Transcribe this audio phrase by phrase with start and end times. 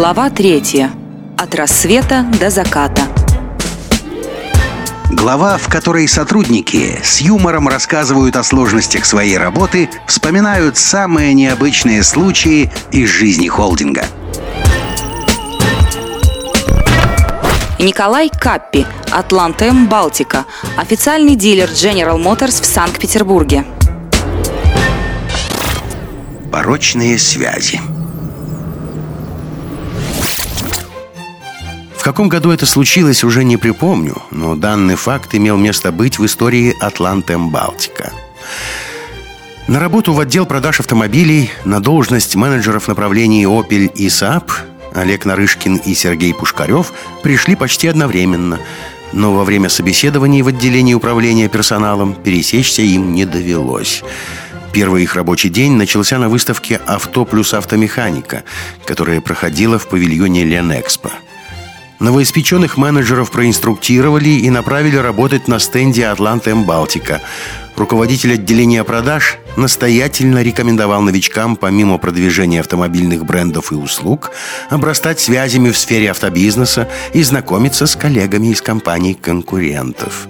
[0.00, 0.92] Глава третья.
[1.36, 3.02] От рассвета до заката.
[5.10, 12.72] Глава, в которой сотрудники с юмором рассказывают о сложностях своей работы, вспоминают самые необычные случаи
[12.90, 14.06] из жизни холдинга.
[17.78, 20.46] Николай Каппи, Атлантем Балтика,
[20.78, 23.66] официальный дилер General Motors в Санкт-Петербурге.
[26.50, 27.82] Порочные связи.
[32.00, 36.24] В каком году это случилось, уже не припомню, но данный факт имел место быть в
[36.24, 38.10] истории Атлантем Балтика.
[39.68, 44.50] На работу в отдел продаж автомобилей на должность менеджеров направлений Opel и Saab
[44.94, 48.58] Олег Нарышкин и Сергей Пушкарев пришли почти одновременно,
[49.12, 54.02] но во время собеседований в отделении управления персоналом пересечься им не довелось–
[54.72, 58.44] Первый их рабочий день начался на выставке «Авто плюс автомеханика»,
[58.84, 61.10] которая проходила в павильоне Ленэкспо.
[62.00, 67.20] Новоиспеченных менеджеров проинструктировали и направили работать на стенде «Атлант М Балтика».
[67.76, 74.30] Руководитель отделения продаж настоятельно рекомендовал новичкам, помимо продвижения автомобильных брендов и услуг,
[74.70, 80.26] обрастать связями в сфере автобизнеса и знакомиться с коллегами из компаний-конкурентов.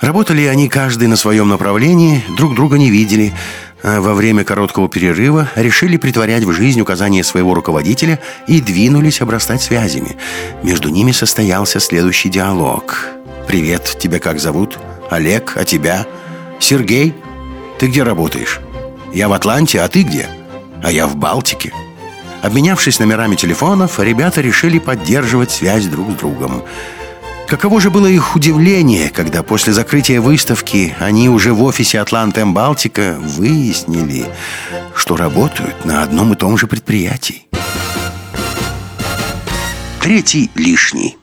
[0.00, 3.34] Работали они каждый на своем направлении, друг друга не видели,
[3.82, 10.16] во время короткого перерыва решили притворять в жизнь указания своего руководителя и двинулись обрастать связями.
[10.62, 13.06] Между ними состоялся следующий диалог.
[13.46, 14.78] «Привет, тебя как зовут?
[15.10, 16.06] Олег, а тебя?
[16.58, 17.14] Сергей?
[17.78, 18.60] Ты где работаешь?
[19.12, 20.28] Я в Атланте, а ты где?
[20.82, 21.72] А я в Балтике».
[22.42, 26.62] Обменявшись номерами телефонов, ребята решили поддерживать связь друг с другом–
[27.50, 33.18] Каково же было их удивление, когда после закрытия выставки они уже в офисе Атлантем Балтика
[33.18, 34.24] выяснили,
[34.94, 37.48] что работают на одном и том же предприятии.
[40.00, 41.18] Третий лишний.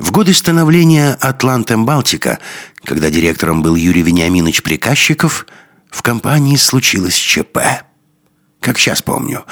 [0.00, 2.40] В годы становления Атлантем Балтика,
[2.82, 5.46] когда директором был Юрий Вениаминович Приказчиков,
[5.92, 7.84] в компании случилось ЧП.
[8.60, 9.44] Как сейчас помню.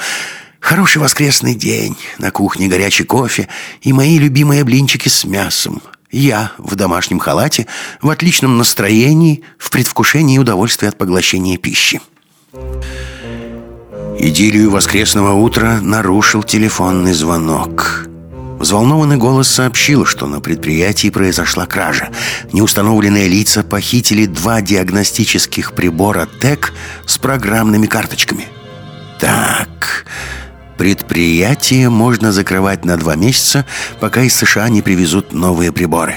[0.59, 3.47] Хороший воскресный день, на кухне горячий кофе
[3.79, 5.81] и мои любимые блинчики с мясом–
[6.11, 7.67] я в домашнем халате,
[8.01, 12.01] в отличном настроении, в предвкушении удовольствия от поглощения пищи.
[14.19, 18.07] Идиллию воскресного утра нарушил телефонный звонок.
[18.59, 22.09] Взволнованный голос сообщил, что на предприятии произошла кража.
[22.51, 26.73] Неустановленные лица похитили два диагностических прибора ТЭК
[27.05, 28.47] с программными карточками.
[29.19, 30.05] Так,
[30.77, 33.65] Предприятие можно закрывать на два месяца,
[33.99, 36.15] пока из США не привезут новые приборы.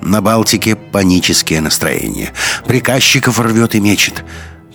[0.00, 2.32] На Балтике панические настроения.
[2.64, 4.24] Приказчиков рвет и мечет.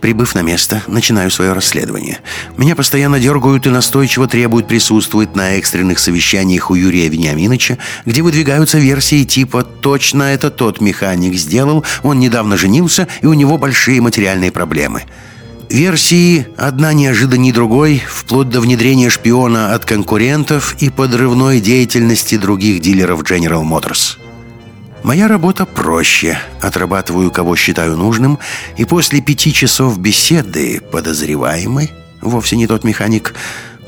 [0.02, 2.20] Прибыв на место, начинаю свое расследование.
[2.58, 8.78] Меня постоянно дергают и настойчиво требуют присутствовать на экстренных совещаниях у Юрия Вениаминовича, где выдвигаются
[8.80, 14.52] версии типа «Точно это тот механик сделал, он недавно женился, и у него большие материальные
[14.52, 15.04] проблемы».
[15.72, 23.24] Версии одна неожиданнее другой, вплоть до внедрения шпиона от конкурентов и подрывной деятельности других дилеров
[23.24, 24.18] General Motors.
[25.04, 26.38] Моя работа проще.
[26.62, 28.38] Отрабатываю, кого считаю нужным,
[28.76, 31.90] и после пяти часов беседы подозреваемый,
[32.22, 33.34] вовсе не тот механик,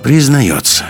[0.04, 0.86] признается.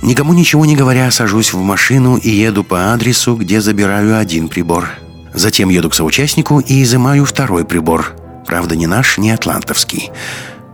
[0.00, 4.90] Никому ничего не говоря, сажусь в машину и еду по адресу, где забираю один прибор.
[5.34, 8.14] Затем еду к соучастнику и изымаю второй прибор–
[8.54, 10.12] Правда, ни наш, ни атлантовский.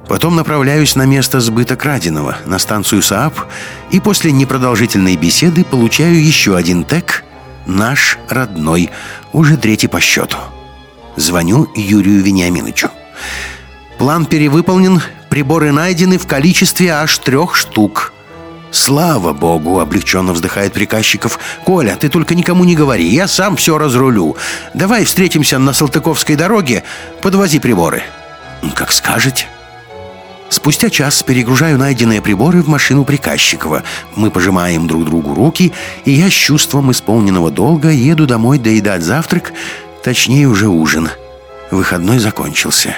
[0.06, 3.46] Потом направляюсь на место сбыта краденого, на станцию СААП,
[3.90, 7.24] и после непродолжительной беседы получаю еще один тег,
[7.64, 8.90] наш родной,
[9.32, 10.36] уже третий по счету.
[11.16, 12.90] Звоню Юрию Вениаминовичу.
[13.96, 18.12] План перевыполнен, приборы найдены в количестве аж трех штук–
[18.70, 21.38] «Слава богу!»— облегченно вздыхает приказчиков.
[21.64, 24.36] «Коля, ты только никому не говори, я сам все разрулю.
[24.74, 26.84] Давай встретимся на Салтыковской дороге,
[27.20, 28.02] подвози приборы».
[28.74, 29.46] «Как скажете».
[30.50, 33.84] Спустя час перегружаю найденные приборы в машину приказчикова.
[34.16, 35.72] Мы пожимаем друг другу руки,
[36.04, 39.52] и я с чувством исполненного долга еду домой доедать завтрак,
[40.02, 41.08] точнее уже ужин.
[41.70, 42.96] Выходной закончился.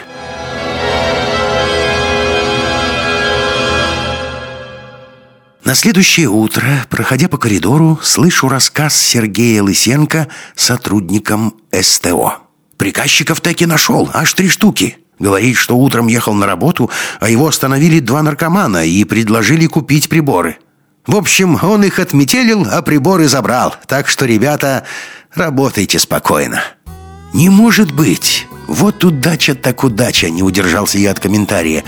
[5.72, 12.40] На следующее утро, проходя по коридору, слышу рассказ Сергея Лысенко сотрудникам СТО.
[12.76, 14.98] Приказчиков таки нашел, аж три штуки.
[15.18, 16.90] Говорит, что утром ехал на работу,
[17.20, 20.58] а его остановили два наркомана и предложили купить приборы.
[21.06, 23.74] В общем, он их отметелил, а приборы забрал.
[23.86, 24.84] Так что, ребята,
[25.34, 26.62] работайте спокойно.
[27.32, 28.46] Не может быть.
[28.66, 31.82] Вот удача так удача, не удержался я от комментария.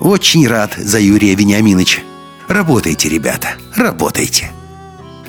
[0.00, 2.00] Очень рад за Юрия Вениаминовича.
[2.50, 4.50] Работайте, ребята, работайте.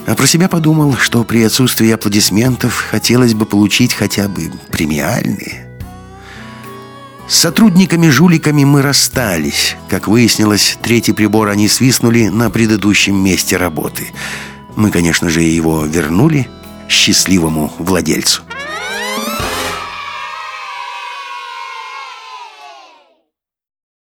[0.07, 5.69] А про себя подумал, что при отсутствии аплодисментов хотелось бы получить хотя бы премиальные.
[7.27, 9.75] С сотрудниками-жуликами мы расстались.
[9.87, 14.07] Как выяснилось, третий прибор они свистнули на предыдущем месте работы.
[14.75, 16.49] Мы, конечно же, его вернули
[16.89, 18.41] счастливому владельцу.